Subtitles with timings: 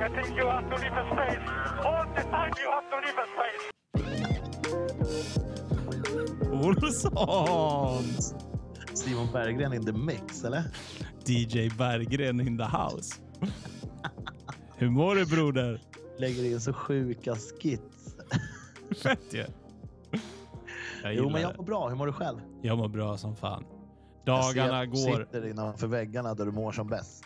[0.00, 1.48] I think you have to leave a space.
[1.84, 3.64] All the time you have to leave a space.
[7.14, 8.06] Olsson!
[8.94, 10.64] Simon Berggren in the mix, eller?
[11.24, 13.20] DJ Berggren in the house.
[14.76, 15.80] Hur mår du broder?
[16.18, 18.16] Lägger in så sjuka skits.
[19.02, 19.44] Fett ju.
[21.02, 21.88] Jag Jo, men jag mår bra.
[21.88, 22.38] Hur mår du själv?
[22.62, 23.64] Jag mår bra som fan.
[24.24, 25.24] Jag ser Dagarna att du går.
[25.24, 27.24] sitter innanför väggarna där du mår som bäst.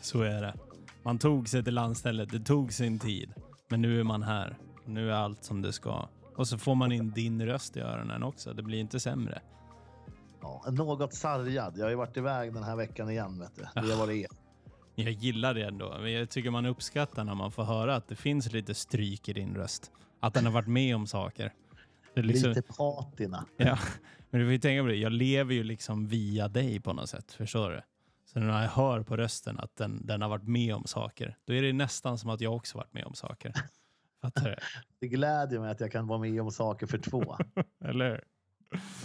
[0.00, 0.54] Så är det.
[1.02, 2.30] Man tog sig till landstället.
[2.30, 3.32] Det tog sin tid.
[3.68, 4.58] Men nu är man här.
[4.84, 6.08] Nu är allt som det ska.
[6.36, 8.52] Och så får man in din röst i öronen också.
[8.52, 9.40] Det blir inte sämre.
[10.42, 11.74] Ja, något sargad.
[11.76, 13.38] Jag har ju varit iväg den här veckan igen.
[13.38, 13.88] Vet du.
[13.88, 14.26] Det vad det.
[14.94, 15.96] Jag gillar det ändå.
[16.00, 19.32] Men jag tycker man uppskattar när man får höra att det finns lite stryk i
[19.32, 19.90] din röst.
[20.20, 21.52] Att den har varit med om saker.
[22.22, 23.46] Liksom, Lite patina.
[23.56, 23.78] ja,
[24.30, 24.96] men du får ju tänka på det.
[24.96, 27.32] Jag lever ju liksom via dig på något sätt.
[27.32, 27.82] Förstår du?
[28.24, 31.54] Så när jag hör på rösten att den, den har varit med om saker, då
[31.54, 33.52] är det nästan som att jag också varit med om saker.
[34.22, 34.56] Fattar du?
[35.00, 37.36] Det glädjer mig att jag kan vara med om saker för två.
[37.84, 38.24] Eller hur?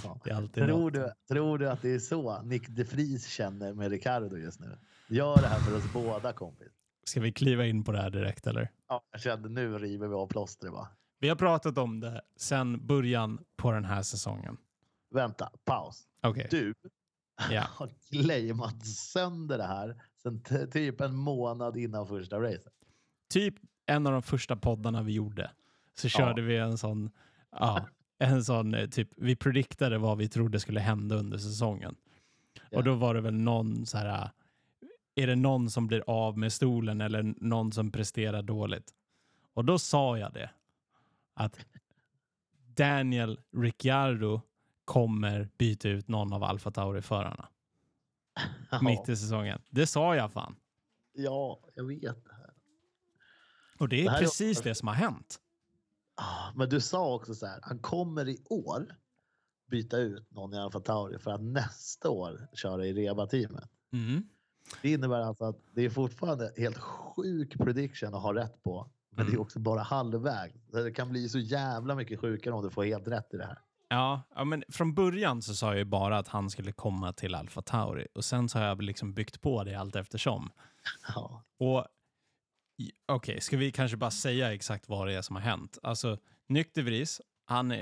[0.04, 0.20] Ja.
[0.24, 3.92] Det alltid Tror, du, tror du att det är så Nick de Vries känner med
[3.92, 4.78] Ricardo just nu?
[5.08, 6.68] Gör det här för oss båda kompis.
[7.04, 8.72] Ska vi kliva in på det här direkt eller?
[8.88, 10.88] Ja, jag kände nu river vi av plåstret va?
[11.22, 14.58] Vi har pratat om det sedan början på den här säsongen.
[15.14, 16.04] Vänta, paus.
[16.24, 16.48] Okej.
[16.52, 16.74] Du
[17.52, 17.62] Ja.
[17.70, 22.74] har claimat sönder det här sen typ en månad innan första racet.
[23.34, 23.56] typ
[23.86, 25.52] en av de första poddarna vi gjorde
[25.94, 27.12] så körde vi en sån,
[27.52, 27.88] ja,
[28.20, 31.96] en sån eh, typ, vi prediktade vad vi trodde skulle hända under säsongen.
[32.70, 32.78] Ja.
[32.78, 34.30] Och då var det väl någon så här, eh,
[35.24, 38.92] är det någon som blir av med stolen eller någon som presterar dåligt?
[39.54, 40.50] Och då sa jag det,
[41.42, 41.60] att
[42.76, 44.42] Daniel Ricciardo
[44.86, 47.48] kommer byta ut någon av Alfa Tauri-förarna
[48.82, 49.62] mitt i säsongen.
[49.70, 50.56] Det sa jag fan.
[51.14, 52.54] Ja, jag vet det här.
[53.80, 55.40] Och det är Det är precis också- det som har hänt.
[56.16, 58.96] Ah, Men du sa också så här, han kommer i år
[59.68, 63.70] byta ut någon i Alfa Tauri för att nästa år köra i Reba-teamet.
[63.94, 64.24] Mm.
[64.82, 68.92] Det innebär alltså att det är fortfarande helt sjuk prediction att ha rätt på.
[69.16, 70.54] Men det är också bara halvväg.
[70.72, 73.60] Det kan bli så jävla mycket sjukare om du får helt rätt i det här.
[73.90, 77.36] Ja, ja, men från början så sa jag ju bara att han skulle komma till
[77.36, 80.52] Alfa Tauri och sen så har jag liksom byggt på det allt eftersom.
[81.16, 81.44] Ja.
[81.58, 81.88] Och
[83.06, 85.78] Okej, ska vi kanske bara säga exakt vad det är som har hänt?
[85.84, 86.18] Alltså,
[86.76, 87.74] Vries, han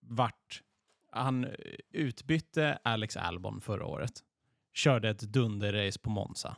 [0.00, 0.62] vart...
[1.12, 1.46] Han
[1.90, 4.12] utbytte Alex Albon förra året.
[4.74, 6.56] Körde ett dunderrace på Monza.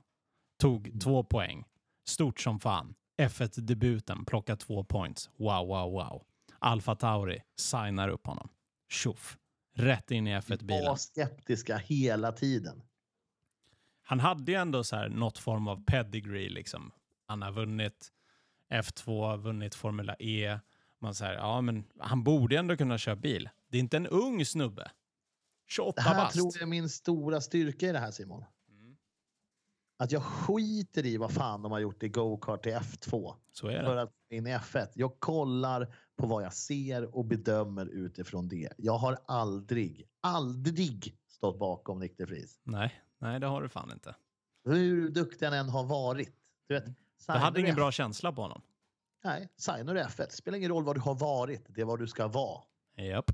[0.59, 1.65] Tog två poäng.
[2.09, 2.95] Stort som fan.
[3.19, 5.31] F1-debuten, plocka två points.
[5.37, 6.23] Wow, wow, wow.
[6.59, 8.49] Alfa Tauri signar upp honom.
[8.89, 9.39] Tjoff.
[9.75, 10.85] Rätt in i F1-bilen.
[10.85, 12.83] Var skeptiska hela tiden.
[14.03, 16.49] Han hade ju ändå så här något form av pedigree.
[16.49, 16.93] Liksom.
[17.27, 18.09] Han har vunnit
[18.73, 20.59] F2, vunnit Formula E.
[21.01, 23.49] Man säger, ja men han borde ändå kunna köra bil.
[23.71, 24.91] Det är inte en ung snubbe.
[25.69, 26.35] 28 Det här bast.
[26.35, 28.45] tror jag är min stora styrka i det här Simon.
[30.01, 33.85] Att jag skiter i vad fan de har gjort i go-kart till F2 Så är
[33.85, 34.03] för det.
[34.03, 34.89] att in i F1.
[34.95, 38.73] Jag kollar på vad jag ser och bedömer utifrån det.
[38.77, 42.59] Jag har aldrig, aldrig stått bakom Nick de Vries.
[42.63, 44.15] Nej, nej, det har du fan inte.
[44.65, 46.35] Hur duktig han än har varit.
[46.69, 46.85] Du vet,
[47.27, 48.63] Du hade ingen F- bra känsla på honom.
[49.25, 50.27] Nej, signar du F1.
[50.31, 51.65] Spelar ingen roll vad du har varit.
[51.69, 52.63] Det är vad du ska vara.
[52.97, 53.31] Japp,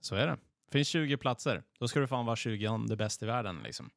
[0.00, 0.38] så är det.
[0.72, 1.62] finns 20 platser.
[1.78, 3.60] Då ska du fan vara 20 bäst i världen.
[3.64, 3.90] Liksom.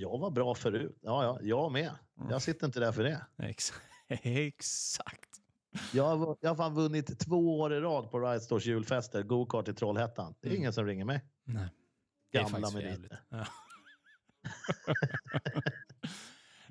[0.00, 0.98] Jag var bra förut.
[1.00, 1.90] Ja, ja, jag med.
[2.30, 3.26] Jag sitter inte där för det.
[3.42, 3.72] Ex-
[4.22, 5.30] Exakt.
[5.92, 9.68] Jag har, jag har fan vunnit två år i rad på Ride Stores julfester, go-kart
[9.68, 10.34] i Trollhättan.
[10.40, 11.24] Det är ingen som ringer mig.
[11.44, 11.68] Nej.
[12.32, 13.22] Gamla meriter.
[13.28, 13.46] Ja.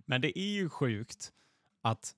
[0.05, 1.31] Men det är ju sjukt
[1.81, 2.15] att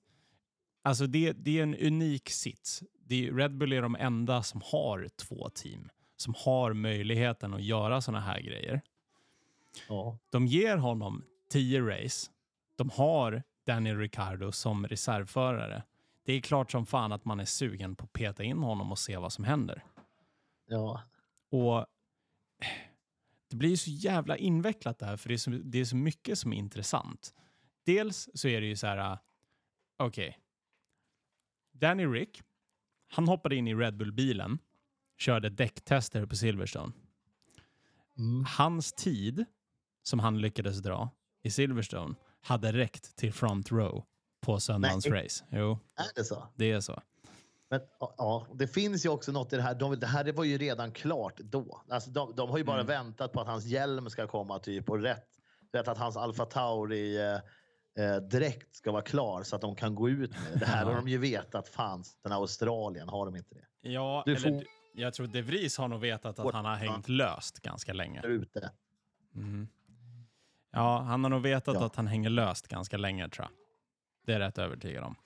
[0.82, 2.82] alltså det, det är en unik sits.
[3.06, 7.62] Det är, Red Bull är de enda som har två team som har möjligheten att
[7.62, 8.80] göra såna här grejer.
[9.88, 10.18] Ja.
[10.30, 12.30] De ger honom 10 race.
[12.76, 15.82] De har Daniel Ricciardo som reservförare.
[16.24, 18.98] Det är klart som fan att man är sugen på att peta in honom och
[18.98, 19.84] se vad som händer.
[20.66, 21.02] ja.
[21.50, 21.86] Och
[23.52, 25.96] det blir ju så jävla invecklat det här, för det är så, det är så
[25.96, 27.34] mycket som är intressant.
[27.84, 29.18] Dels så är det ju så här, uh,
[29.96, 30.38] okej.
[31.72, 32.42] Danny Rick,
[33.08, 34.58] han hoppade in i Red Bull-bilen,
[35.18, 36.92] körde däcktester på Silverstone.
[38.18, 38.44] Mm.
[38.44, 39.44] Hans tid
[40.02, 41.10] som han lyckades dra
[41.42, 44.04] i Silverstone hade räckt till front row
[44.40, 45.24] på söndagens Nej.
[45.24, 45.44] race.
[45.50, 46.46] Jo, Är det så?
[46.56, 47.02] det är så.
[47.70, 47.80] Men
[48.18, 49.74] ja, det finns ju också något i det här.
[49.74, 51.82] De, det här det var ju redan klart då.
[51.88, 52.86] Alltså, de, de har ju bara Mm.
[52.86, 55.28] väntat på att hans hjälm ska komma typ och rätt
[55.72, 57.16] vet att hans Alfa Tauri
[57.96, 60.66] eh, eh, direkt ska vara klar så att de kan gå ut med det.
[60.66, 62.16] Här har de ju vetat fanns.
[62.22, 63.88] Den Australien har de inte det.
[63.90, 64.64] Ja, Du eller får-
[64.94, 68.22] jag tror De Vries har nog vetat att han har hängt löst ganska länge.
[68.24, 68.70] Ute.
[69.34, 69.68] Mm.
[70.72, 71.86] Ja, han har nog vetat Ja.
[71.86, 73.52] att han hänger löst ganska länge tror jag.
[74.26, 75.16] Det är jag rätt övertygad om.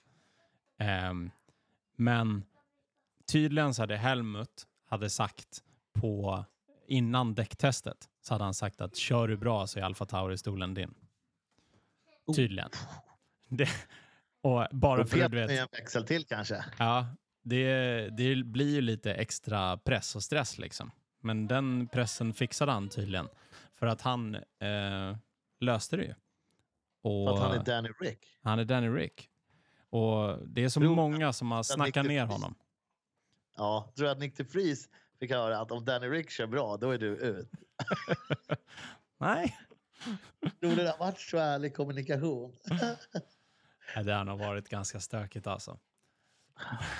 [0.77, 1.31] Ehm,
[1.95, 2.43] men
[3.31, 5.63] tydligen så hade Helmut hade sagt
[5.93, 6.45] på
[6.87, 10.93] innan däcktestet så hade han sagt att kör du bra så är Alfa Tauri-stolen din.
[12.25, 12.35] Oh.
[12.35, 12.69] Tydligen.
[13.49, 13.69] Det,
[14.41, 16.65] och bara Och för att du vet, en växel till kanske.
[16.79, 17.07] Ja,
[17.43, 17.69] det,
[18.17, 20.91] det blir ju lite extra press och stress liksom.
[21.21, 23.27] Men den pressen fixade han tydligen.
[23.75, 25.17] För att han eh,
[25.59, 26.13] löste det ju.
[27.01, 28.19] Och För att han är Danny Rick.
[28.43, 29.29] han är Danny Rick.
[29.89, 32.55] Och det är så Tror- många som har snackat ner honom.
[33.57, 34.89] Ja, tror att Nick DeFries
[35.19, 37.51] fick höra att om Danny Rick kör bra, då är du ut?
[39.17, 39.57] Nej.
[40.59, 42.55] Tror du det har varit så ärlig kommunikation?
[43.95, 45.79] Nej, Det har nog varit ganska stökigt alltså.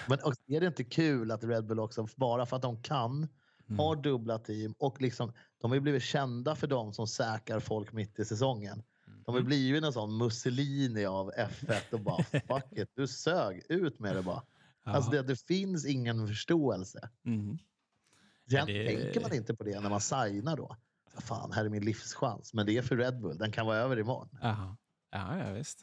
[0.07, 3.27] Men också, är det inte kul att Red Bull också, bara för att de kan,
[3.69, 3.79] Mm.
[3.79, 7.91] har dubbla team och liksom, de har ju blivit kända för de som säkrar folk
[7.93, 8.83] mitt i säsongen.
[9.25, 13.99] De har blivit en sån Mussolini av F1 och bara fuck it, du sög, ut
[13.99, 14.43] med det bara.
[14.83, 17.09] Alltså det, det finns ingen förståelse.
[17.25, 17.57] Mm.
[18.49, 20.75] Sen Ja, det- tänker man inte på det när man signar då.
[21.15, 22.53] Så fan, här är min livschans.
[22.53, 24.29] Men det är för Red Bull, den kan vara över imorgon.
[24.41, 24.77] Jaha.
[25.11, 25.79] Ja, ja, visst.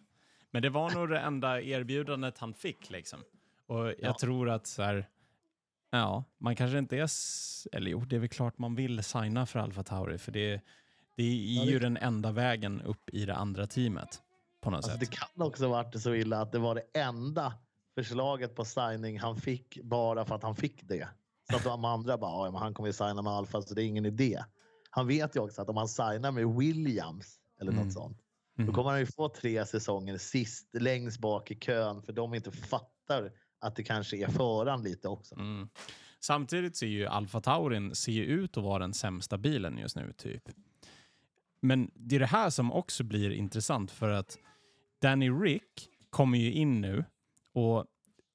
[0.51, 3.21] Men det var nog det enda erbjudandet han fick liksom.
[3.67, 4.17] Och jag Ja.
[4.21, 5.09] tror att så här,
[5.99, 7.11] ja, man kanske inte är,
[7.73, 10.61] eller jo, det är väl klart man vill signa för Alfa Tauri, för det,
[11.17, 14.23] det är Ja, det- ju den enda vägen upp i det andra teamet
[14.61, 15.01] på något Alltså, sätt.
[15.01, 17.55] det kan också varit så illa att det var det enda
[17.95, 21.09] förslaget på signing han fick bara för att han fick det.
[21.51, 23.83] Så att de andra bara, "Ja, men han kommer ju signa med Alfa så det
[23.83, 24.45] är ingen idé.
[24.91, 27.85] Han vet ju också att om han signar med Williams eller Mm.
[27.85, 28.19] något sånt,
[28.59, 28.67] Mm.
[28.67, 32.51] då kommer han ju få tre säsonger sist längst bak i kön för de inte
[32.53, 33.33] fattar
[33.65, 35.35] att det kanske är föran lite också.
[35.35, 35.69] Mm.
[36.21, 40.43] Samtidigt ser ju Alfa Taurin ser ut att vara den sämsta bilen just nu, typ.
[41.61, 44.39] Men det är det här som också blir intressant för att
[45.01, 47.05] Danny Rick kommer ju in nu
[47.53, 47.87] och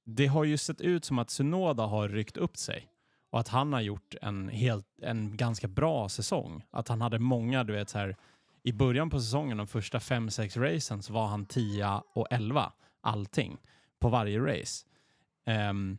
[0.06, 2.88] det har ju sett ut som att Sunoda har ryckt upp sig
[3.30, 6.64] och att han har gjort en, helt, en ganska bra säsong.
[6.72, 8.16] Att han hade många, du vet så här,
[8.64, 12.72] i början på säsongen, de första fem sex racen, så var han 10 och 11,
[13.02, 13.58] allting,
[14.00, 14.86] på varje race.
[15.50, 15.98] Ehm,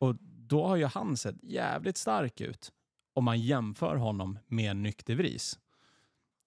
[0.00, 2.72] och då har ju han sett jävligt stark ut
[3.14, 5.58] om man jämför honom med Nykter Vries.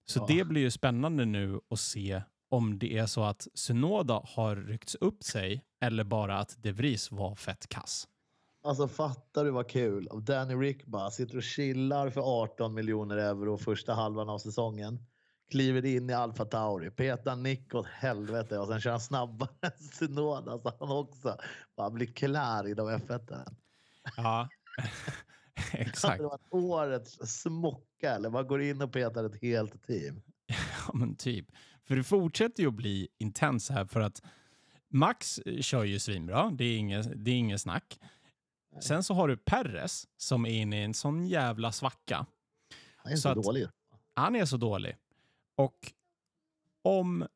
[0.04, 0.26] Så Ja.
[0.28, 4.94] det blir ju spännande nu att se om det är så att Sunoda har ryckts
[4.94, 8.08] upp sig eller bara att De Vries var fett kass.
[8.64, 10.08] Alltså fattar du vad kul?
[10.22, 14.98] Danny Rick bara sitter och chillar för 18 miljoner euro första halvan av säsongen.
[15.52, 19.70] Kliver in i Alfa Tauri, petar Nick åt helvete och sen kör han snabbare än
[19.90, 21.36] Tsunoda så han också
[21.76, 23.46] bara blir klar inom F1.
[24.16, 24.48] Ja,
[25.72, 26.18] exakt.
[26.18, 30.22] det varit årets smocka eller man går in och petar ett helt team.
[30.86, 31.46] Ja, men typ.
[31.84, 34.22] För det fortsätter ju att bli intens här för att
[34.92, 36.50] Max eh, kör ju svinbra.
[36.50, 37.98] Det är inget, det är inget snack.
[38.82, 42.26] Sen så har du Perres som är inne i en sån jävla svacka.
[42.96, 43.66] Han är Så att- dålig.
[44.14, 44.96] Han är så dålig.
[45.56, 45.92] Och
[46.82, 47.26] om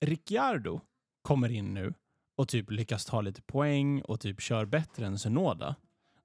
[0.00, 0.80] Ricciardo
[1.22, 1.94] kommer in nu
[2.36, 5.76] och typ lyckas ta lite poäng och typ kör bättre än Sunoda,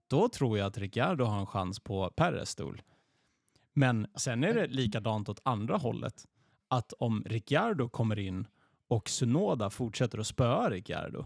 [0.08, 2.82] då tror jag att Ricciardo har en chans på Perres stol.
[3.74, 6.25] Men sen är det likadant åt andra hållet.
[6.67, 8.48] Att om Ricciardo kommer in
[8.88, 11.25] och Sunoda fortsätter att spöa Ricciardo,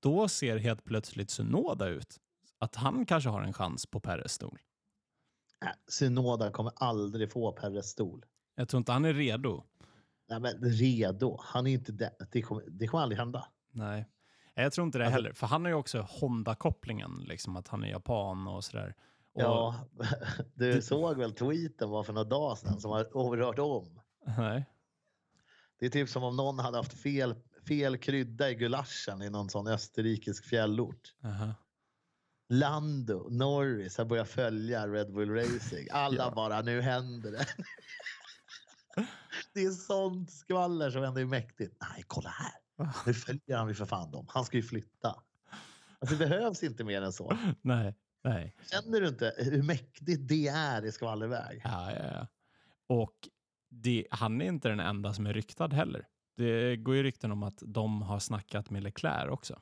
[0.00, 2.20] då ser helt plötsligt Sunoda ut
[2.58, 4.58] att han kanske har en chans på Perres stol.
[5.64, 8.24] Äh, Synoda kommer aldrig få Perres stol.
[8.54, 9.64] Jag tror inte han är redo.
[10.28, 11.38] Nej, men redo.
[11.42, 12.12] Han är inte det.
[12.32, 13.46] Det kommer, det kommer aldrig hända.
[13.70, 14.06] Nej,
[14.54, 15.32] jag tror inte det Alltså- heller.
[15.32, 18.94] För han har ju också Honda-kopplingen, liksom att han är japan och sådär.
[19.34, 19.88] Och, Ja,
[20.54, 24.00] du såg väl tweeten var för några dagar sedan som har överrört om.
[24.38, 24.66] Nej.
[25.78, 27.34] Det är typ som om någon hade haft fel,
[27.68, 31.14] fel krydda i gulaschen i någon sån österrikisk fjällort.
[31.24, 31.54] Aha.
[32.48, 35.88] Lando, Norris har börjat följa Red Bull Racing.
[35.92, 36.32] Alla Ja.
[36.36, 37.46] bara, nu händer det.
[39.54, 41.76] det är sånt skvaller som ändå är mäktigt.
[41.80, 42.52] Nej, kolla här.
[43.06, 44.26] Nu följer han ju för fan dem.
[44.28, 45.22] Han ska ju flytta.
[45.98, 47.38] Alltså, det behövs inte mer än så.
[47.62, 47.94] Nej,
[48.24, 48.56] nej.
[48.70, 51.60] Känner du inte hur mäktigt det är i skvallerväg?
[51.64, 52.26] Ja, ja, ja.
[52.86, 53.28] Och
[53.70, 56.06] det, han är inte den enda som är ryktad heller.
[56.36, 59.60] Det går ju rykten om att de har snackat med Leclerc också.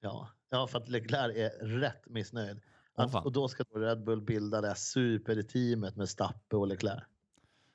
[0.00, 2.60] Ja, ja för att Leclerc är rätt missnöjd.
[2.94, 3.24] Att, fan.
[3.24, 7.04] och då ska då Red Bull bilda det här superteamet med Stappe och Leclerc.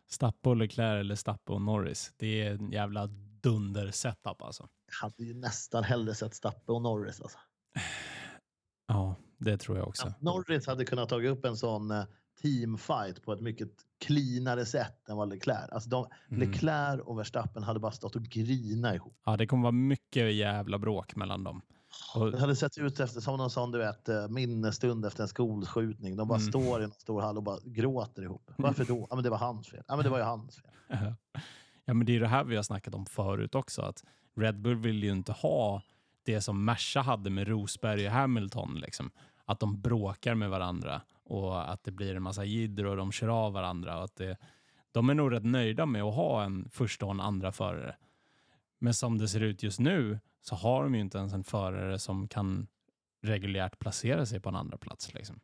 [0.10, 2.14] Stappe och Leclerc eller Stappe och Norris.
[2.18, 3.08] Det är en jävla
[3.44, 4.68] dunder-setup alltså.
[4.88, 7.22] Jag hade ju nästan hellre sett Stappe och Norris.
[7.22, 7.38] Alltså.
[8.88, 10.08] Ja, det tror jag också.
[10.08, 12.04] Att Norris hade kunnat ta upp en sån eh,
[12.42, 15.70] teamfight på ett mycket cleanare sätt än vad Leclerc.
[15.72, 16.40] Alltså de, Mm.
[16.50, 19.16] Leclerc och Verstappen hade bara stått och grina ihop.
[19.26, 21.62] Ja, det kommer vara mycket jävla bråk mellan dem.
[22.16, 25.28] Och, Det hade sett ut efter, som någon sån du vet, eh, minnesstund efter en
[25.30, 26.16] skolskjutning.
[26.16, 26.52] De bara Mm.
[26.52, 28.52] står i en stor hall och bara gråter ihop.
[28.58, 29.08] Varför då?
[29.10, 29.84] Ja, men det var hans fel.
[29.88, 30.72] Ja, men det var ju hans fel.
[31.86, 33.82] ja, men det är det här vi har snackat om förut också.
[33.82, 34.04] Att
[34.36, 35.82] Red Bull vill ju inte ha
[36.24, 38.76] det som Merca hade med Rosberg och Hamilton.
[38.76, 39.12] Liksom.
[39.46, 43.28] Att de bråkar med varandra och att det blir en massa jidder och de kör
[43.28, 43.98] av varandra.
[43.98, 44.38] Och att det,
[44.92, 47.96] de är nog rätt nöjda med att ha en första och en andra förare.
[48.80, 52.00] Men som det ser ut just nu så har de ju inte ens en förare
[52.00, 52.68] som kan
[53.26, 55.14] reguljärt placera sig på en andra plats.
[55.14, 55.40] Liksom.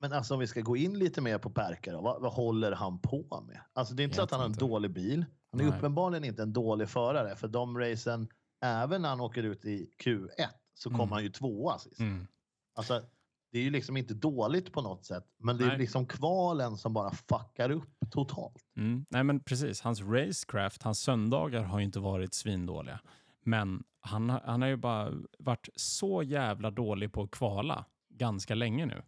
[0.00, 2.72] Men alltså om vi ska gå in lite mer på Perka då, vad, vad håller
[2.72, 3.60] han på med?
[3.72, 5.24] Alltså det är inte så att han har en dålig bil.
[5.52, 5.78] Han är Nej.
[5.78, 8.28] uppenbarligen inte en dålig förare för de racen,
[8.64, 10.28] även när han åker ut i Q1
[10.74, 11.12] så kommer Mm.
[11.12, 11.98] han ju tvåa sist.
[12.00, 12.26] Mm.
[12.74, 13.02] Alltså,
[13.52, 15.78] det är ju liksom inte dåligt på något sätt, men det är Nej.
[15.78, 18.64] liksom kvalen som bara fuckar upp totalt.
[18.76, 19.06] Mm.
[19.10, 19.80] Nej, men precis.
[19.80, 23.00] Hans racecraft, hans söndagar har ju inte varit svindåliga.
[23.44, 28.54] Men han, har- han har ju bara varit så jävla dålig på att kvala ganska
[28.54, 29.02] länge nu.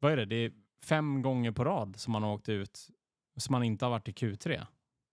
[0.00, 0.24] Vad är det?
[0.24, 0.52] Det är
[0.84, 2.88] fem gånger på rad som han har åkt ut
[3.36, 4.66] som han inte har varit i Q3.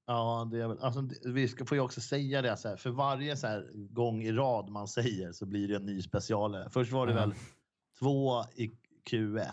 [0.08, 2.90] Ja, det är väl, alltså, vi ska, får ju också säga det så här, för
[2.90, 6.70] varje så här gång i rad man säger så blir det en ny specialare.
[6.70, 7.20] Först var det Ja.
[7.20, 7.34] väl
[8.00, 8.72] två i
[9.10, 9.52] Q1.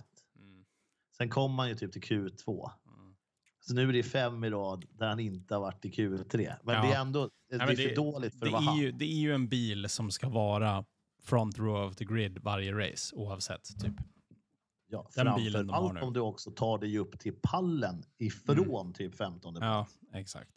[1.17, 2.71] Sen kom han ju typ till Q2.
[3.61, 6.55] Så nu är det fem i rad där han inte har varit i Q3.
[6.63, 6.83] Men Ja.
[6.83, 8.93] det är ändå det men är det- för dåligt för Det att vara är, ju,
[8.93, 10.85] det är ju en bil som ska vara
[11.23, 13.81] front row of the grid varje race oavsett.
[13.81, 13.95] Typ.
[14.87, 16.01] Ja, den bilen de framför nu.
[16.01, 20.53] allt om du också tar dig upp till pallen ifrån typ 15 Ja, exakt.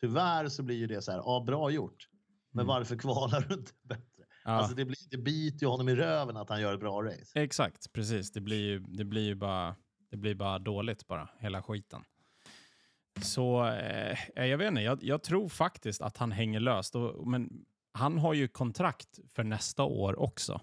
[0.00, 2.08] Tyvärr så blir ju det så här, ja bra gjort.
[2.50, 2.66] Men Mm.
[2.68, 4.15] varför kvalar du inte bättre?
[4.46, 4.52] Ja.
[4.52, 7.42] Alltså det, blir, det biter ju honom i röven att han gör ett bra race.
[7.42, 8.30] Exakt, precis.
[8.32, 9.76] Det blir ju, det blir ju bara,
[10.10, 12.04] det blir bara dåligt bara, hela skiten.
[13.22, 16.94] Så eh, jag vet inte, jag, jag tror faktiskt att han hänger löst.
[16.96, 20.60] Och, men han har ju kontrakt för nästa år också.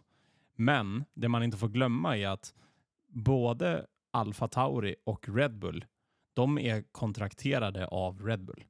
[0.55, 2.53] Men det man inte får glömma är att
[3.07, 5.85] både Alfa Tauri och Red Bull,
[6.33, 8.63] de är kontrakterade av Red Bull.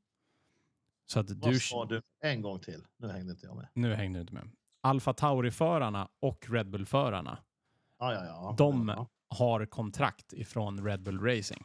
[1.05, 2.84] Så att du, Vad sa du en gång till?
[2.98, 3.67] Nu hängde inte jag med.
[3.74, 4.50] nu hängde du inte med.
[4.84, 7.38] Alfa Tauri-förarna och Red Bull-förarna,
[8.00, 8.56] Ja, ja, ja.
[8.58, 11.63] de har kontrakt ifrån Red Bull Racing.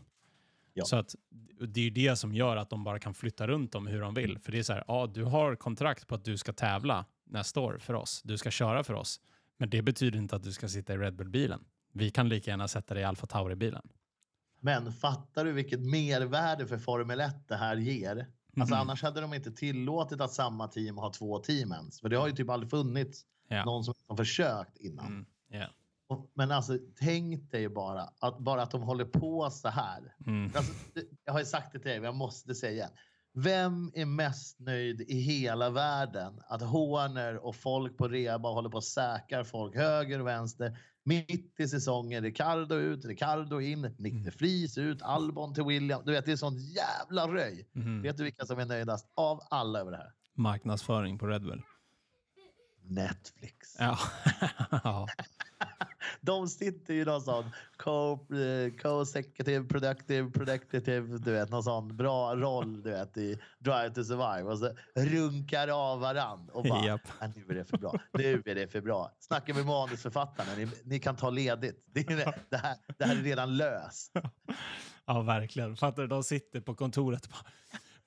[0.84, 1.14] Så att
[1.60, 4.14] det är ju det som gör att de bara kan flytta runt dem hur de
[4.14, 4.38] vill.
[4.38, 7.60] För det är så här, ja, du har kontrakt på att du ska tävla nästa
[7.60, 8.22] år för oss.
[8.24, 9.20] Du ska köra för oss.
[9.56, 11.64] Men det betyder inte att du ska sitta i Red Bull-bilen.
[11.92, 13.88] Vi kan lika gärna sätta dig i Alfa Tauri-bilen.
[14.60, 18.26] Men fattar du vilket mervärde för Formel 1 det här ger?
[18.60, 18.82] Alltså Mhm.
[18.82, 22.00] annars hade de inte tillåtit att samma team har två team ens.
[22.00, 23.64] För det har ju typ aldrig funnits Ja.
[23.64, 25.06] någon som har försökt innan.
[25.06, 25.26] Mm.
[25.50, 25.66] ja.
[26.08, 30.14] Och- Men alltså tänk dig bara att, bara att de håller på så här.
[30.26, 30.52] Mm.
[30.56, 30.72] Alltså,
[31.24, 32.90] jag har ju sagt det till dig, men jag måste säga igen.
[33.34, 38.76] Vem är mest nöjd i hela världen att Horner och folk på reba håller på
[38.76, 42.22] och säkrar folk höger och vänster mitt i säsongen?
[42.22, 44.24] Ricardo ut, Ricardo in, Nick Mm.
[44.24, 46.02] de Vries ut, Albon till William.
[46.04, 47.68] Du vet, det är sånt jävla röj.
[47.72, 48.02] Mhm.
[48.02, 50.12] Vet du vilka som är nöjdast av alla över det här?
[50.36, 51.62] Marknadsföring på Red Bull.
[52.82, 53.76] Netflix.
[53.78, 53.98] Ja.
[56.20, 57.44] De sitter ju någon sån
[57.76, 63.90] co- eh, co-executive, productive, productive, du vet, någon sån bra roll du vet i Drive
[63.90, 66.94] to Survive och så runkar av varann och bara.
[67.18, 69.12] "Ah, nu är det för bra, nu är det för bra.
[69.20, 71.84] Snacka med manusförfattarna, ni, ni kan ta ledigt.
[71.92, 74.12] Det, är, det, här, det här är redan löst.
[75.06, 75.76] ja, verkligen.
[75.76, 76.08] Fattar du?
[76.08, 77.46] De sitter på kontoret och bara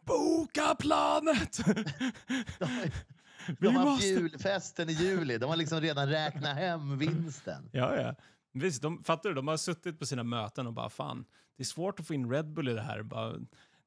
[0.06, 1.58] Boka planet!
[3.60, 7.70] De, har måste- julfesten i juli, de har liksom redan räknat hem vinsten.
[7.72, 8.16] Ja, ja.
[8.54, 9.36] Visst, de, fattar du?
[9.36, 11.26] De har suttit på sina möten och bara fan,
[11.58, 13.04] det är svårt att få in Red Bull i det här.
[13.04, 13.34] Bara,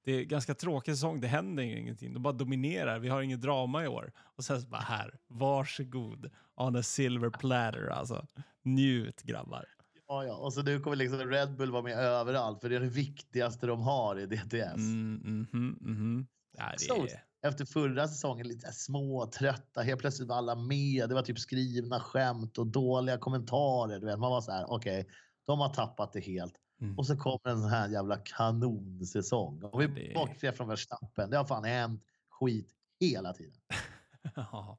[0.05, 2.15] det är ganska tråkig säsong, det händer ingenting.
[2.15, 4.13] De bara dominerar, vi har inget drama i år.
[4.17, 6.31] Och sen så bara här, varsågod.
[6.55, 8.27] On a silver platter alltså.
[8.63, 9.65] Njut grabbar.
[10.09, 10.35] Ja, ja.
[10.37, 13.67] Och så nu kommer liksom Red Bull vara med överallt för det är det viktigaste
[13.67, 14.77] de har i DTS.
[14.77, 16.27] Mm, mhm, mhm.
[16.57, 17.21] Ja, det är...
[17.45, 19.83] efter förra säsongen lite så här små, trötta.
[19.83, 21.09] Helt plötsligt var alla med.
[21.09, 24.01] Det var typ skrivna skämt och dåliga kommentarer.
[24.01, 24.19] Du vet.
[24.19, 25.09] Man var så här, okej,
[25.47, 26.55] de har tappat det helt.
[26.81, 26.99] Mm.
[26.99, 29.63] Och så kommer en sån här jävla kanonsäsong.
[29.63, 31.31] Och vi Det- bortser från Verstappen.
[31.31, 32.71] Det har fan hänt skit
[33.01, 33.61] hela tiden.
[34.37, 34.79] Ja,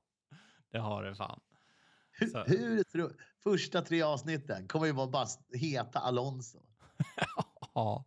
[0.71, 1.39] det har det fan.
[2.19, 6.59] Hur, hur tror Första tre avsnitten kommer ju vara bara heta Alonso.
[7.73, 8.05] Ja,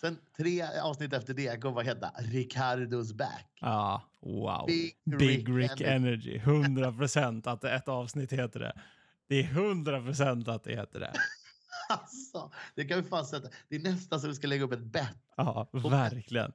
[0.00, 3.46] Sen tre avsnitt efter det kommer vad heta Ricardos back.
[3.60, 4.66] Ja, wow.
[4.66, 6.36] Big Big Rick Rick Energy.
[6.36, 8.72] 100 procent att ett avsnitt heter det.
[9.28, 11.12] Det är 100 procent att det heter det.
[11.90, 13.48] Alltså, det kan vi fan sätta.
[13.68, 15.16] Det är nästan så vi ska lägga upp ett bett.
[15.36, 16.52] Ja, verkligen.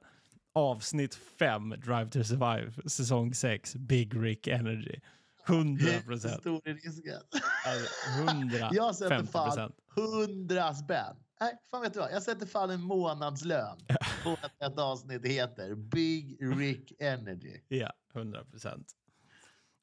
[0.52, 5.00] Avsnitt 5, Drive to Survive, säsong 6, Big Rick Energy.
[5.48, 6.40] 100 Hur procent.
[6.40, 7.20] stor är risken?
[7.66, 9.74] Alltså, Jag sätter 150 fan procent.
[9.96, 11.16] 100 spänn.
[11.40, 12.12] Nej, fan vet du vad?
[12.12, 13.78] Jag sätter fan en månadslön
[14.24, 17.60] på att ett avsnitt heter Big Rick Energy.
[17.68, 18.92] Ja, 100 procent.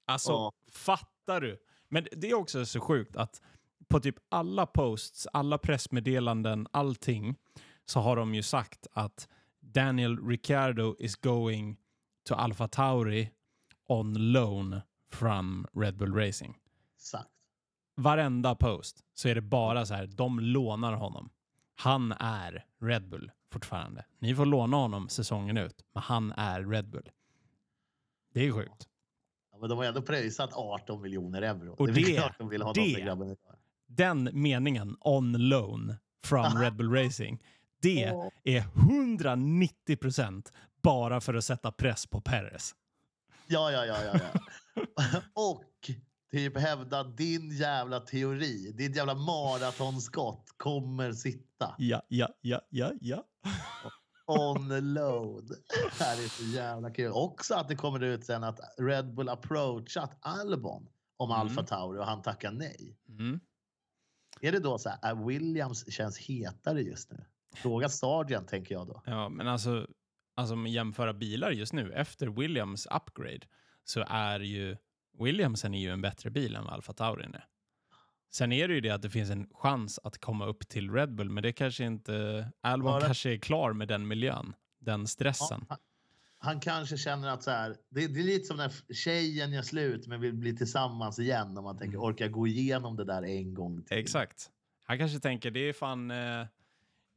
[0.06, 0.52] Alltså, Ja.
[0.72, 1.64] fattar du?
[1.88, 3.42] Men det är också så sjukt att
[3.88, 7.36] på typ alla posts, alla pressmeddelanden, allting,
[7.86, 9.28] så har de ju sagt att
[9.60, 11.78] Daniel Ricciardo is going
[12.28, 13.32] to Alfa Tauri
[13.88, 14.82] on loan
[15.12, 16.58] from Red Bull Racing.
[16.96, 17.30] Exakt.
[17.96, 21.30] Varenda post så är det bara så här, de lånar honom.
[21.84, 24.06] Han är Red Bull fortfarande.
[24.20, 27.10] Ni får låna honom säsongen ut, men han är Red Bull.
[28.34, 28.88] Det är sjukt.
[29.52, 31.76] Ja, men de har ändå pröjsat 18 miljoner euro.
[31.80, 33.36] Och är det- klart de vill ha det-
[33.88, 37.44] den meningen, on loan from Red Bull Racing,
[37.82, 38.04] det
[38.44, 42.76] är 190 procent bara för att sätta press på Perez.
[43.48, 44.20] Ja, ja, ja, ja.
[44.76, 45.22] ja.
[45.34, 45.92] Och
[46.32, 53.26] typ hävda din jävla teori, din jävla maratonskott kommer sitta Ja, ja, ja, ja, ja.
[54.26, 55.48] on load.
[55.98, 57.12] Det här är så jävla kul.
[57.12, 61.42] Också att det kommer ut sen att Red Bull approachat Albon om Mm.
[61.42, 62.98] Alfa Tauri och han tackar nej.
[63.10, 63.40] Mm.
[64.42, 67.26] Är det då så här, att Williams känns hetare just nu?
[67.56, 69.02] Fråga Sargent tänker jag då.
[69.06, 69.88] Ja, men alltså,
[70.36, 73.48] alltså om jämföra bilar just nu, efter Williams upgrade,
[73.84, 74.78] så är ju
[75.24, 77.46] Williamsen är ju en bättre bil än vad Alfa Taurin är.
[78.32, 81.16] Sen är det ju det att det finns en chans att komma upp till Red
[81.16, 82.48] Bull, men det kanske inte...
[82.62, 85.66] Albon det- kanske är klar med den miljön, den stressen.
[85.70, 85.78] Ja, han,
[86.38, 90.08] han kanske känner att så här, det, det är lite som när tjejen gör slut
[90.08, 91.58] men vill bli tillsammans igen.
[91.58, 92.06] Om man tänker Mm.
[92.08, 93.98] orka gå igenom det där en gång till.
[93.98, 94.50] Exakt.
[94.84, 96.46] Han kanske tänker det är fan eh,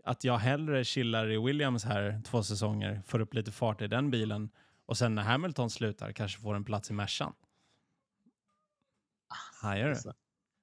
[0.05, 4.11] att jag hellre chillar i Williams här två säsonger, får upp lite fart i den
[4.11, 4.51] bilen
[4.87, 7.33] och sen när Hamilton slutar kanske får en plats i Mercan.
[9.62, 9.90] Hajar du?
[9.90, 10.14] Alltså,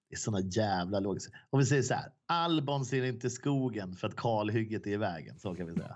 [0.10, 1.38] det är såna jävla logiska.
[1.49, 2.12] Om vi säger så här.
[2.25, 5.39] Albon ser inte skogen för att kalhygget är i vägen.
[5.39, 5.95] Så kan vi säga.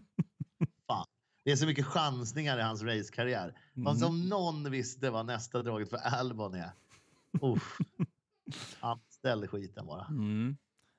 [0.86, 1.06] Fan.
[1.44, 3.54] Det är så mycket chansningar i hans racekarriär.
[3.76, 4.02] Mm.
[4.04, 6.70] Om någon visste vad nästa draget för Albon är.
[7.40, 7.78] Uff.
[9.08, 10.06] Ställer skiten bara.
[10.06, 10.56] Mm.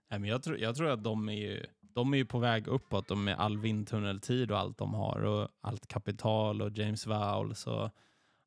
[0.10, 2.68] Nej, men jag, tror, jag tror att de är, ju, de är ju på väg
[2.68, 7.68] uppåt och med all vindtunneltid och allt de har och allt kapital och James Vowles
[7.68, 7.90] och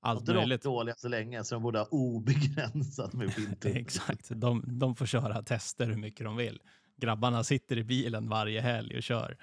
[0.01, 0.63] allt De är möjligt.
[0.63, 3.77] dåliga så länge så de borde ha obegränsat med vindtunnel.
[3.81, 4.29] Exakt.
[4.31, 6.61] De, de får köra tester hur mycket de vill.
[6.97, 9.37] Grabbarna sitter i bilen varje helg och kör.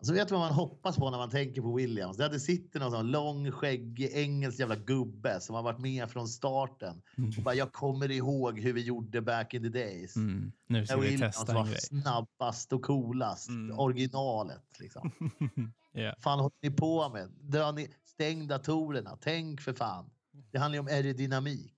[0.00, 2.16] Så vet du vad man hoppas på när man tänker på Williams?
[2.16, 6.10] Det är det sitter någon sån lång, skäggig, engelsk jävla gubbe som har varit med
[6.10, 7.02] från starten.
[7.36, 10.16] Och bara, jag kommer ihåg hur vi gjorde back in the days.
[10.16, 10.52] Mm.
[10.66, 11.80] Nu ska När vi Williams testa en var grej.
[11.80, 13.48] snabbast och coolast.
[13.48, 13.78] Mm.
[13.78, 15.10] Originalet liksom.
[16.02, 16.14] Ja.
[16.18, 17.28] fan håller ni på med?
[17.40, 19.18] Dra ni, stäng datorerna.
[19.20, 20.10] Tänk för fan.
[20.50, 21.74] Det handlar ju om aerodynamik.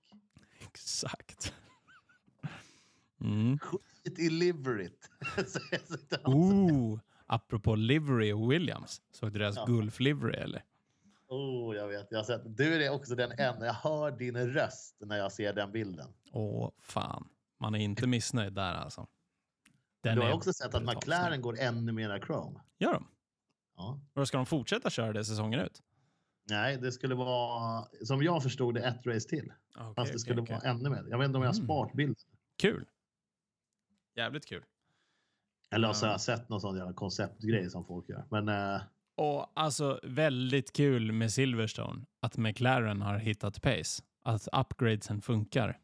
[0.59, 1.53] Exakt.
[3.21, 3.59] Mm.
[3.59, 5.09] Skit i liveryt.
[6.25, 9.01] Ooh, apropå livery och Williams.
[9.11, 9.65] Såg du deras Ja.
[9.65, 10.63] Gulf livery eller?
[11.27, 12.07] Oh, jag vet.
[12.11, 12.57] Jag har sett.
[12.57, 13.65] Du är också den enda.
[13.65, 16.13] Jag hör din röst när jag ser den bilden.
[16.31, 17.27] Åh, fan.
[17.59, 19.07] Man är inte missnöjd där alltså.
[20.03, 22.59] Den du har är också sett att McLaren går ännu mera chrome.
[22.79, 23.07] Gör de?
[23.81, 24.21] Ja.
[24.21, 25.81] Och ska de fortsätta köra det säsongen ut?
[26.49, 29.53] Nej, det skulle vara som jag förstod det ett race till.
[29.75, 31.05] Okej, Fast det skulle okej, vara ännu mer.
[31.09, 31.65] Jag vet inte om jag har Mm.
[31.65, 32.15] sparat bilden.
[32.57, 32.85] Kul.
[34.15, 34.63] Jävligt kul.
[35.71, 36.13] Eller så har Ja.
[36.13, 38.25] jag sett någon sån jävla konceptgrej som folk gör.
[38.31, 38.81] Men eh,
[39.15, 44.03] Och alltså väldigt kul med Silverstone att McLaren har hittat pace.
[44.23, 45.79] Att upgradesen funkar.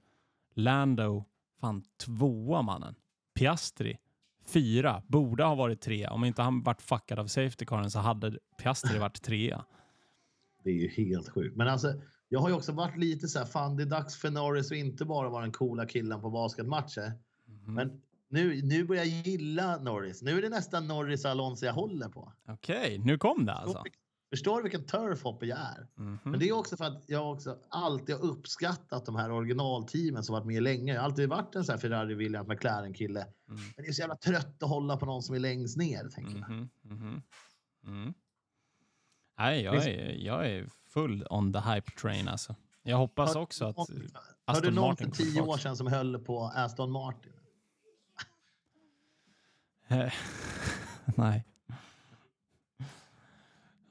[0.54, 1.26] Lando,
[1.62, 2.96] fan tvåa mannen.
[3.36, 3.98] Piastri,
[4.50, 5.04] fyra.
[5.08, 6.08] Borde ha varit tre.
[6.08, 9.66] Om inte han varit fuckad av safety caren så hade Piastri varit trea.
[10.64, 11.56] det är ju helt sjukt.
[11.56, 11.94] Men alltså,
[12.30, 14.78] jag har ju också varit lite så här, fan det är dags för Norris att
[14.78, 17.12] inte bara vara den coola killen på basketmatcher.
[17.46, 17.74] Mhm.
[17.74, 20.22] Men nu, nu börjar jag gilla Norris.
[20.22, 22.34] Nu är det nästan Norris Alonso jag håller på.
[22.48, 23.84] Okej, nu kom det alltså.
[24.30, 25.88] Förstår, du vilken turfhopper jag är?
[25.96, 26.20] Mhm.
[26.24, 30.34] Men det är också för att jag också alltid har uppskattat de här originalteamen som
[30.34, 30.94] varit med länge.
[30.94, 33.20] Jag har alltid varit en sån här Ferrari, Williams, McLaren kille.
[33.22, 33.62] Mm.
[33.76, 36.10] Men det är så jävla trött att hålla på någon som är längst ner.
[36.10, 36.50] Tänker jag.
[36.50, 37.22] Mhm, mhm.
[37.84, 38.14] Mm.
[39.38, 42.56] Nej, jag är, jag är full on the hype train alltså.
[42.84, 43.78] Jag hoppas Hör- också att
[44.46, 47.34] Aston du någon för tio år sedan som höll på Aston Martin?
[51.16, 51.46] Nej.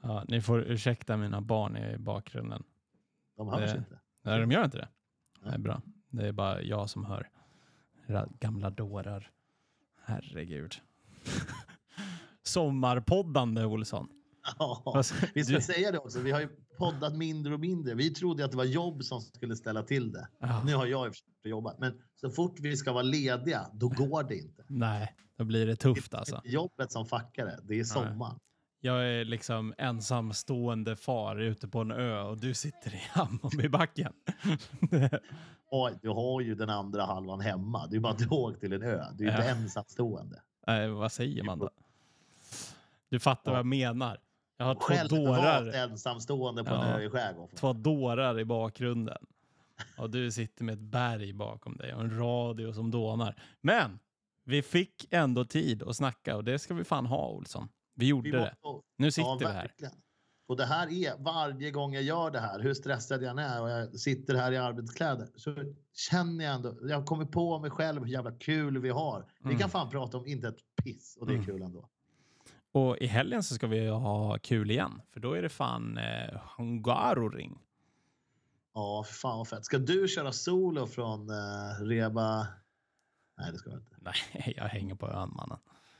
[0.07, 2.63] Ja, ni får ursäkta mina barn i bakgrunden.
[3.37, 3.99] De hörs Det- inte.
[4.23, 4.87] Nej, de gör inte det?
[5.41, 5.49] Nej.
[5.51, 5.81] Nej, bra.
[6.09, 7.29] Det är bara jag som hör.
[8.39, 9.31] Gamla dårar.
[10.03, 10.73] Herregud.
[12.43, 14.07] Sommarpoddande Olsson.
[14.59, 15.03] Ja.
[15.35, 16.19] Vi ska du- säga det också.
[16.19, 17.93] Vi har ju poddat mindre och mindre.
[17.95, 20.27] Vi trodde att det var jobb som skulle ställa till det.
[20.39, 23.03] Ja, Nu har jag i och för sig jobbat, men så fort vi ska vara
[23.03, 24.63] lediga, då går det inte.
[24.67, 26.39] nej, då blir det tufft alltså.
[26.43, 27.59] Det är jobbet som fuckar det.
[27.63, 28.39] Det är sommar.
[28.87, 34.13] Jag är liksom ensamstående far ute på en ö och du sitter i Hammarbybacken.
[35.69, 37.87] Och du har ju den andra halvan hemma.
[37.87, 39.03] Det är bara att du åker till en ö.
[39.13, 39.51] Du är inte Ja.
[39.55, 40.41] ensamstående.
[40.67, 41.69] Nej, vad säger man då?
[43.09, 43.53] Du fattar Ja.
[43.53, 44.17] vad jag menar.
[44.57, 44.75] Jag har
[45.09, 46.99] två dårar, ensamstående på en Ja.
[46.99, 47.55] ö i skärgården.
[47.55, 49.25] två dårar i bakgrunden.
[49.97, 53.35] Och du sitter med ett berg bakom dig och en radio som dånar.
[53.61, 53.99] Men
[54.43, 57.67] vi fick ändå tid att snacka och det ska vi fan ha Olsson.
[57.97, 58.55] Vi gjorde Vi det.
[58.63, 59.71] måste- Nu sitter ja, vi här.
[60.47, 63.61] Och det här är varje gång jag gör det här, hur stressad jag än är
[63.61, 65.55] och jag sitter här i arbetskläder, så
[65.93, 69.25] känner jag ändå, jag kommer på mig själv hur jävla kul vi har.
[69.39, 69.57] Vi Mm.
[69.59, 71.45] kan fan prata om inte ett piss och det är Mm.
[71.45, 71.89] kul ändå.
[72.71, 75.01] Och i helgen så ska vi ha kul igen.
[75.13, 77.59] För då är det fan eh, Hungaroring.
[78.73, 79.65] Ja, fan vad fett.
[79.65, 82.47] Ska du köra solo från uh, Reba?
[83.37, 83.95] Nej, det ska jag inte.
[84.01, 85.57] Nej, jag hänger på ön mannen.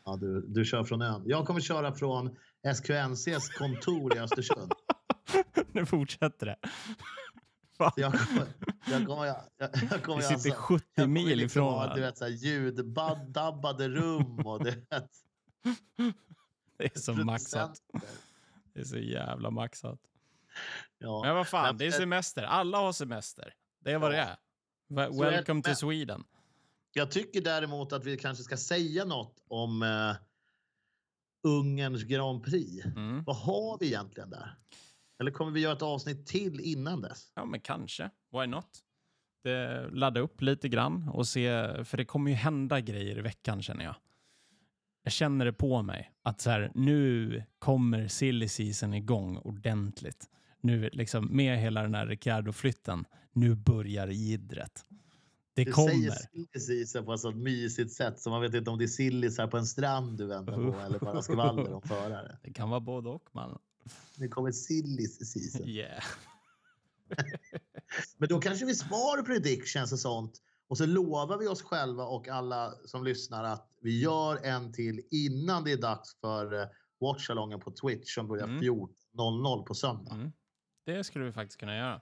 [0.07, 1.23] Ja, du, du kör från ön.
[1.25, 2.37] Jag kommer köra från
[2.75, 4.71] SQNCs kontor i Östersund.
[5.71, 6.57] nu fortsätter det.
[7.77, 7.91] Fan.
[7.95, 8.47] Jag kommer,
[8.91, 9.41] jag kommer, jag,
[9.91, 12.31] jag kommer Vi sitter alltså, 70 jag mil liksom ifrån ha, du vet, så här,
[12.31, 15.11] ljuddabbade rum och du vet,
[16.77, 17.77] Det är så maxat.
[18.73, 19.99] Det är så jävla maxat.
[20.97, 21.21] Ja.
[21.25, 22.43] Men vad fan, Men- det är semester.
[22.43, 23.53] Alla har semester.
[23.79, 24.37] Det är vad det Ja.
[24.87, 25.37] Så är det.
[25.37, 26.23] Welcome to Sweden.
[26.97, 30.15] Jag tycker däremot att vi kanske ska säga något om eh,
[31.43, 32.85] Ungerns Grand Prix.
[32.85, 33.23] Mm.
[33.23, 34.55] Vad har vi egentligen där?
[35.19, 37.31] Eller kommer vi göra ett avsnitt till innan dess?
[37.35, 38.09] Ja, men kanske.
[38.31, 38.67] Why not?
[39.43, 41.49] Det, ladda upp lite grann och se,
[41.83, 43.95] för det kommer ju hända grejer i veckan känner jag.
[45.03, 50.29] Jag känner det på mig att så här, nu kommer silly season igång ordentligt.
[50.61, 54.85] Nu liksom med hela den här Ricciardo-flytten, nu börjar jiddret.
[55.57, 55.89] Det Du kommer.
[55.91, 59.37] säger sillisisen på ett sånt mysigt sätt så man vet inte om det är sillis
[59.37, 62.37] här på en strand du väntar på eller bara skvaller om förare.
[62.43, 63.59] Det kan vara både och man.
[64.17, 65.67] Nu kommer sillis-season.
[65.67, 66.03] Yeah.
[68.17, 72.27] Men då kanske vi spar predictions och sånt och så lovar vi oss själva och
[72.27, 76.67] alla som lyssnar att vi gör en till innan det är dags för eh,
[76.99, 78.63] watchalongen på Twitch som börjar Mm.
[78.63, 80.11] 14.00 på söndag.
[80.13, 80.31] Mm.
[80.85, 82.01] Det skulle vi faktiskt kunna göra.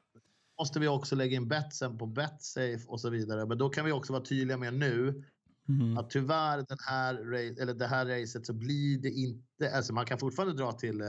[0.59, 3.45] Måste vi också lägga in betsen på Betsafe och så vidare.
[3.45, 5.23] Men då kan vi också vara tydliga med nu
[5.69, 5.97] Mm.
[5.97, 10.17] att tyvärr den här, eller det här racet så blir det inte, alltså man kan
[10.17, 11.07] fortfarande dra till uh,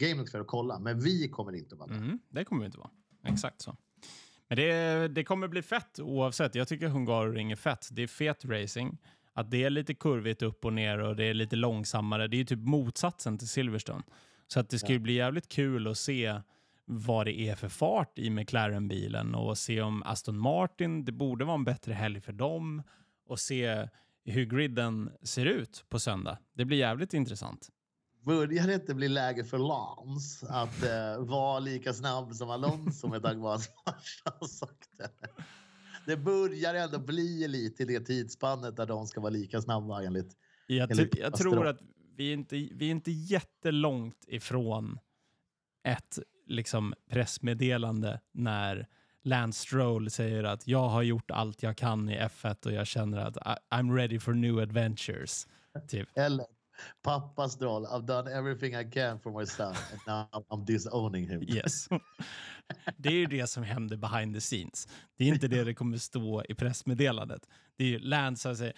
[0.00, 1.96] Game för att kolla, men vi kommer inte att vara där.
[1.96, 2.90] Mm, det kommer det inte vara.
[3.26, 3.76] Exakt så.
[4.48, 6.54] Men det, det kommer bli fett oavsett.
[6.54, 7.88] Jag tycker Hungaroring är fett.
[7.90, 8.98] Det är fet racing.
[9.32, 12.28] Att det är lite kurvigt upp och ner och det är lite långsammare.
[12.28, 14.02] Det är ju typ motsatsen till Silverstone.
[14.48, 16.40] Så att det ska ju bli jävligt kul att se
[16.86, 21.54] vad det är för fart i McLaren-bilen och se om Aston Martin, det borde vara
[21.54, 22.82] en bättre helg för dem
[23.26, 23.88] och se
[24.24, 26.38] hur griden ser ut på söndag.
[26.54, 27.68] Det blir jävligt intressant.
[28.24, 33.22] Börjar det inte bli läge för Lance att uh, vara lika snabb som Alonso med
[33.22, 34.88] tanke på vad hans farsa sagt?
[34.98, 35.10] det?
[36.06, 40.36] Det börjar ändå bli lite i det tidsspannet där de ska vara lika snabba enligt.
[40.66, 41.80] Jag, Enligt jag tror att
[42.16, 44.98] vi är, inte, vi är inte jättelångt ifrån
[45.84, 48.86] ett liksom, pressmeddelande när
[49.22, 53.18] Lance Stroll säger att jag har gjort allt jag kan i F1 och jag känner
[53.18, 55.46] att I- I'm ready for new adventures.
[55.88, 56.08] Typ.
[56.18, 56.46] Eller
[57.02, 57.86] pappas roll.
[57.86, 60.00] I've done everything I can for my son and
[60.32, 61.42] now I'm disowning him.
[61.42, 61.88] Yes.
[62.96, 64.88] Det är ju det som händer behind the scenes.
[65.18, 67.42] Det är inte det det kommer stå i pressmeddelandet.
[67.76, 68.72] Det är ju Lance som säger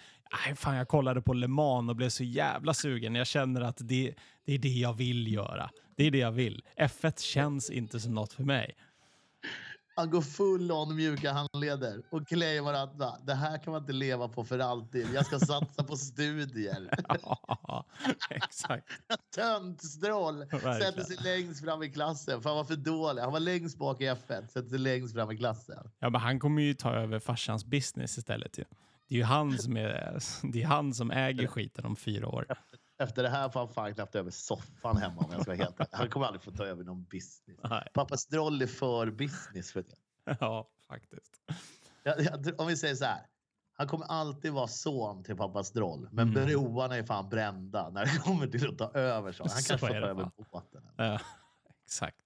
[0.47, 3.15] "Aj, fan jag kollade på Le Mans och blev så jävla sugen.
[3.15, 5.69] Jag känner att det, det är det jag vill göra.
[5.97, 6.63] Det är det jag vill.
[6.77, 8.75] F1 känns inte som något för mig.
[9.95, 14.27] Han går full on mjuka handleder och claimar att det här kan man inte leva
[14.27, 15.07] på för alltid.
[15.13, 16.89] Jag ska satsa på studier.
[17.23, 17.85] Ja,
[18.29, 18.87] exakt.
[19.35, 22.41] Töntstrål sätter sig längst fram i klassen.
[22.41, 23.21] För han var för dålig.
[23.21, 25.91] Han var längst bak i F1, sätter sig längst fram i klassen.
[25.99, 28.57] Ja, men han kommer ju ta över farsans business istället.
[28.57, 28.63] Ju.
[29.09, 30.19] Det är ju han som, är,
[30.53, 32.45] det är han som äger skiten om fyra år.
[32.99, 35.93] Efter det här får han fan knappt över soffan hemma om jag ska vara helt.
[35.93, 37.59] Han kommer aldrig få ta över någon business.
[37.69, 37.87] Nej.
[37.93, 40.37] Pappa Stroll är för business för det.
[40.39, 41.41] Ja, faktiskt.
[42.03, 43.21] Jag, jag, om vi säger så här.
[43.73, 46.07] Han kommer alltid vara son till pappa Stroll.
[46.11, 46.47] Men Mm.
[46.47, 49.31] broarna är fan brända när det kommer till att ta över.
[49.31, 49.43] Så.
[49.43, 50.83] Han Så kanske får ta över båten.
[50.97, 51.19] Ja,
[51.85, 52.25] exakt.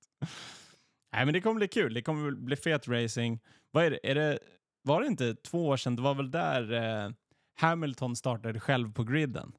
[1.13, 1.93] Nej, men det kommer bli kul.
[1.93, 3.39] Det kommer bli fet racing.
[3.71, 4.11] Vad är det?
[4.11, 4.39] Är det?
[4.83, 5.95] Var det inte två år sedan?
[5.95, 6.71] Det var väl där
[7.05, 7.11] eh,
[7.55, 9.51] Hamilton startade själv på griden?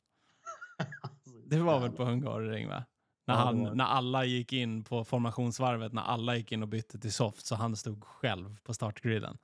[1.46, 2.84] Det var väl på Hungaroring, va?
[3.26, 3.74] När, Ja, han, det.
[3.74, 7.54] när alla gick in på formationsvarvet, när alla gick in och bytte till soft, så
[7.54, 9.38] han stod själv på startgriden.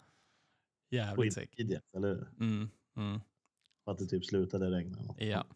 [0.90, 1.60] Jävligt sick.
[1.96, 2.28] Eller hur?
[2.40, 3.20] Mm, mm,
[3.86, 4.98] att det typ slutade regna.
[5.18, 5.46] ja.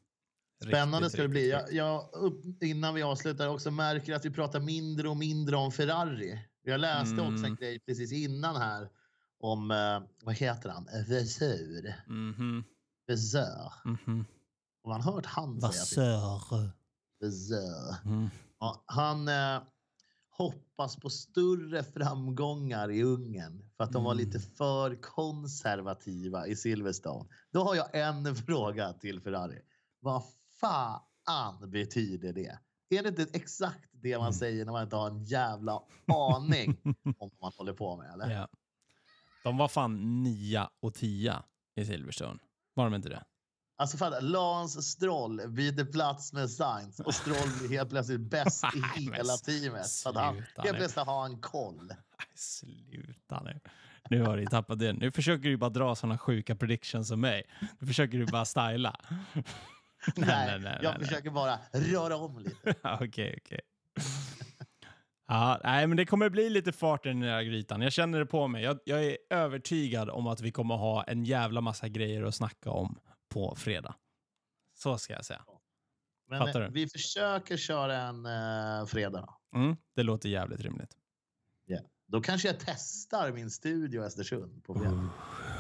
[0.64, 1.51] Spännande Riktigt, ska det bli.
[1.51, 5.73] Jag, jag, upp, innan vi avslutar också märker att vi pratar mindre och mindre om
[5.73, 6.38] Ferrari.
[6.62, 7.55] Jag läste också en Mm.
[7.57, 8.88] grej precis innan här
[9.40, 11.95] om, eh, vad heter han, Vesur.
[12.07, 12.64] Mhm,
[13.07, 13.73] Vesur.
[13.85, 14.25] mhm.
[14.83, 15.59] Har man hört han?
[15.59, 16.40] Vassör.
[18.05, 18.29] Mm.
[18.61, 19.62] Ja, han eh,
[20.31, 24.25] hoppas på större framgångar i Ungern för att de var Mm.
[24.27, 27.29] lite för konservativa i Silverstone.
[27.53, 29.61] Då har jag en fråga till Ferrari.
[30.01, 30.23] Vad
[30.61, 32.59] fan betyder det?
[32.90, 34.33] Är det inte exakt det man Mm.
[34.33, 38.12] säger när man inte har en jävla aning om vad man håller på med?
[38.12, 38.31] Eller?
[38.31, 38.49] Ja.
[39.45, 42.38] De var fan nia och tia i Silverstone.
[42.75, 43.25] Var de inte det?
[43.83, 48.64] Alltså fatta, Lance Stroll byter plats med Sainz och Stroll blir helt plötsligt bäst
[48.97, 49.87] i hela teamet.
[49.87, 51.87] Så att han helt plötsligt har han koll.
[51.88, 53.61] Nej, sluta nu.
[54.11, 54.92] Nu har du tappat det.
[54.92, 57.42] Nu försöker du bara dra sådana sjuka predictions som mig.
[57.79, 58.97] Nu försöker du bara styla.
[60.16, 62.75] Nej, jag försöker bara röra om lite.
[63.01, 63.61] Okej, okej.
[65.29, 67.81] Ja, nej, men det kommer bli lite fart i den här grytan.
[67.81, 68.62] Jag känner det på mig.
[68.62, 72.71] Jag, jag är övertygad om att vi kommer ha en jävla massa grejer att snacka
[72.71, 72.99] om
[73.33, 73.95] på fredag.
[74.75, 75.45] Så ska jag säga.
[76.29, 76.73] Men Fattar eh, du?
[76.73, 79.29] vi försöker köra en uh, fredag.
[79.55, 80.97] Mm, det låter jävligt rimligt.
[82.07, 85.11] då kanske jag testar min studio i Östersund på fredag.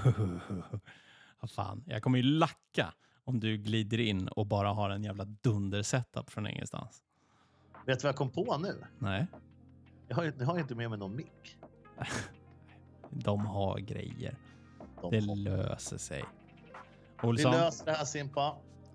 [1.40, 5.24] Vad fan, jag kommer ju lacka om du glider in och bara har en jävla
[5.24, 7.02] dunder-setup från ingenstans.
[7.86, 8.84] Vet du vad jag kom på nu?
[8.98, 9.26] Nej,
[10.08, 11.58] Jag har, jag har inte med mig någon mick.
[13.10, 14.36] de har grejer.
[15.00, 16.24] De Det har- löser sig.
[17.22, 18.40] Vi Olsson, löser det här Simpa.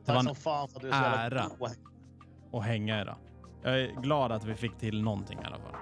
[0.05, 1.49] var Tack en fan för att du är så jävla ära.
[2.51, 3.17] och hänga idag.
[3.63, 5.75] Jag är glad att vi fick till någonting i alla fall.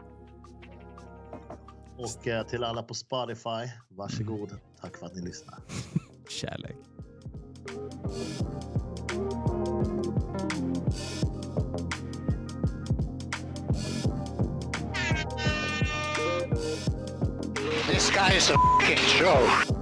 [1.97, 4.49] Och eh, till alla på Spotify, varsågod.
[4.81, 5.59] Tack för att ni lyssnar.
[6.29, 6.75] Kärlek.
[17.87, 19.74] This guy is a fucking show.